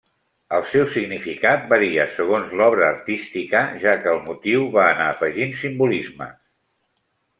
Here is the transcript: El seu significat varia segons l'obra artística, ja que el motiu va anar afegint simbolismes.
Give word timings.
El 0.59 0.63
seu 0.69 0.85
significat 0.93 1.67
varia 1.73 2.07
segons 2.15 2.55
l'obra 2.61 2.87
artística, 2.93 3.61
ja 3.85 3.93
que 4.07 4.11
el 4.15 4.25
motiu 4.31 4.67
va 4.79 4.87
anar 4.95 5.07
afegint 5.13 5.55
simbolismes. 5.61 6.35